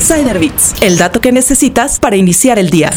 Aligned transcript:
Insider 0.00 0.38
Bits, 0.38 0.76
el 0.80 0.96
dato 0.96 1.20
que 1.20 1.30
necesitas 1.30 2.00
para 2.00 2.16
iniciar 2.16 2.58
el 2.58 2.70
día. 2.70 2.90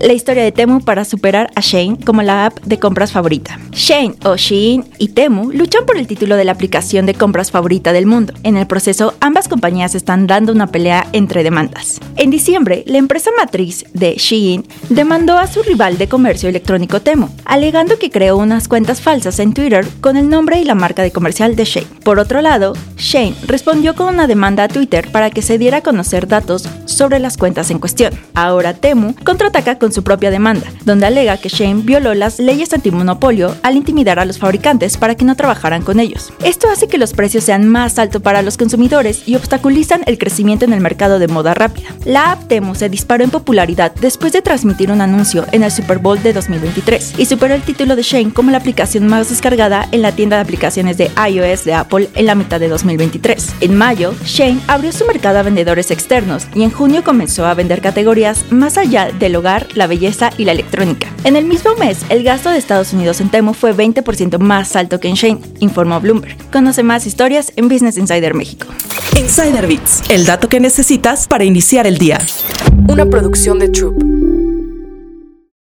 La 0.00 0.12
historia 0.12 0.42
de 0.42 0.52
Temu 0.52 0.80
para 0.80 1.04
superar 1.04 1.50
a 1.54 1.60
Shane 1.60 1.98
como 2.04 2.22
la 2.22 2.46
app 2.46 2.60
de 2.64 2.78
compras 2.78 3.12
favorita. 3.12 3.58
Shane 3.72 4.16
o 4.24 4.36
Shein 4.36 4.84
y 4.98 5.08
Temu 5.08 5.52
luchan 5.52 5.86
por 5.86 5.96
el 5.96 6.06
título 6.06 6.36
de 6.36 6.44
la 6.44 6.52
aplicación 6.52 7.06
de 7.06 7.14
compras 7.14 7.52
favorita 7.52 7.92
del 7.92 8.06
mundo. 8.06 8.32
En 8.42 8.56
el 8.56 8.66
proceso, 8.66 9.14
ambas 9.20 9.48
compañías 9.48 9.94
están 9.94 10.26
dando 10.26 10.52
una 10.52 10.66
pelea 10.66 11.06
entre 11.12 11.44
demandas. 11.44 12.00
En 12.16 12.30
diciembre, 12.30 12.82
la 12.86 12.98
empresa 12.98 13.30
matriz 13.36 13.84
de 13.92 14.14
Shein 14.14 14.66
demandó 14.88 15.38
a 15.38 15.46
su 15.46 15.62
rival 15.62 15.96
de 15.96 16.08
comercio 16.08 16.48
electrónico 16.48 17.00
Temu, 17.00 17.28
alegando 17.44 17.98
que 17.98 18.10
creó 18.10 18.36
unas 18.36 18.66
cuentas 18.68 19.00
falsas 19.00 19.38
en 19.38 19.54
Twitter 19.54 19.86
con 20.00 20.16
el 20.16 20.28
nombre 20.28 20.60
y 20.60 20.64
la 20.64 20.74
marca 20.74 21.02
de 21.02 21.12
comercial 21.12 21.56
de 21.56 21.64
Shane. 21.64 21.86
Por 22.04 22.18
otro 22.18 22.42
lado, 22.42 22.72
Shane 22.96 23.36
respondió 23.46 23.94
con 23.94 24.14
una 24.14 24.26
demanda 24.26 24.64
a 24.64 24.68
Twitter 24.68 25.10
para 25.12 25.30
que 25.30 25.42
se 25.42 25.58
diera 25.58 25.78
a 25.78 25.82
conocer 25.82 26.26
datos 26.26 26.47
datos 26.48 26.77
sobre 26.98 27.20
las 27.20 27.36
cuentas 27.36 27.70
en 27.70 27.78
cuestión. 27.78 28.12
Ahora 28.34 28.74
Temu 28.74 29.14
contraataca 29.24 29.78
con 29.78 29.92
su 29.92 30.02
propia 30.02 30.32
demanda, 30.32 30.66
donde 30.84 31.06
alega 31.06 31.36
que 31.36 31.48
Shane 31.48 31.82
violó 31.82 32.12
las 32.12 32.40
leyes 32.40 32.74
antimonopolio 32.74 33.54
al 33.62 33.76
intimidar 33.76 34.18
a 34.18 34.24
los 34.24 34.38
fabricantes 34.38 34.96
para 34.96 35.14
que 35.14 35.24
no 35.24 35.36
trabajaran 35.36 35.82
con 35.82 36.00
ellos. 36.00 36.32
Esto 36.42 36.68
hace 36.68 36.88
que 36.88 36.98
los 36.98 37.12
precios 37.12 37.44
sean 37.44 37.68
más 37.68 37.98
altos 37.98 38.20
para 38.20 38.42
los 38.42 38.56
consumidores 38.56 39.22
y 39.26 39.36
obstaculizan 39.36 40.02
el 40.06 40.18
crecimiento 40.18 40.64
en 40.64 40.72
el 40.72 40.80
mercado 40.80 41.20
de 41.20 41.28
moda 41.28 41.54
rápida. 41.54 41.88
La 42.04 42.32
app 42.32 42.48
Temu 42.48 42.74
se 42.74 42.88
disparó 42.88 43.22
en 43.22 43.30
popularidad 43.30 43.92
después 44.00 44.32
de 44.32 44.42
transmitir 44.42 44.90
un 44.90 45.00
anuncio 45.00 45.46
en 45.52 45.62
el 45.62 45.70
Super 45.70 45.98
Bowl 45.98 46.20
de 46.20 46.32
2023 46.32 47.14
y 47.16 47.26
superó 47.26 47.54
el 47.54 47.62
título 47.62 47.94
de 47.94 48.02
Shane 48.02 48.32
como 48.32 48.50
la 48.50 48.58
aplicación 48.58 49.06
más 49.06 49.28
descargada 49.30 49.88
en 49.92 50.02
la 50.02 50.12
tienda 50.12 50.36
de 50.36 50.42
aplicaciones 50.42 50.98
de 50.98 51.10
iOS 51.30 51.64
de 51.64 51.74
Apple 51.74 52.08
en 52.14 52.26
la 52.26 52.34
mitad 52.34 52.58
de 52.58 52.68
2023. 52.68 53.54
En 53.60 53.76
mayo, 53.76 54.14
Shane 54.24 54.60
abrió 54.66 54.90
su 54.90 55.06
mercado 55.06 55.38
a 55.38 55.42
vendedores 55.42 55.92
externos 55.92 56.48
y 56.54 56.62
en 56.64 56.70
comenzó 57.02 57.46
a 57.46 57.54
vender 57.54 57.80
categorías 57.80 58.44
más 58.50 58.78
allá 58.78 59.10
del 59.12 59.36
hogar, 59.36 59.66
la 59.74 59.86
belleza 59.86 60.30
y 60.38 60.44
la 60.44 60.52
electrónica. 60.52 61.08
En 61.24 61.36
el 61.36 61.44
mismo 61.44 61.74
mes, 61.76 61.98
el 62.08 62.22
gasto 62.22 62.50
de 62.50 62.58
Estados 62.58 62.92
Unidos 62.92 63.20
en 63.20 63.30
Temu 63.30 63.54
fue 63.54 63.74
20% 63.74 64.38
más 64.38 64.74
alto 64.74 64.98
que 64.98 65.08
en 65.08 65.14
Shane, 65.14 65.40
informó 65.60 66.00
Bloomberg. 66.00 66.36
Conoce 66.50 66.82
más 66.82 67.06
historias 67.06 67.52
en 67.56 67.68
Business 67.68 67.98
Insider 67.98 68.34
México. 68.34 68.66
Insider 69.16 69.66
Bits, 69.66 70.02
el 70.08 70.24
dato 70.26 70.48
que 70.48 70.60
necesitas 70.60 71.26
para 71.26 71.44
iniciar 71.44 71.86
el 71.86 71.98
día. 71.98 72.18
Una 72.88 73.06
producción 73.06 73.58
de 73.58 73.68
Troop. 73.68 74.07